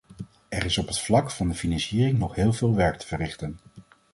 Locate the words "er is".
0.49-0.77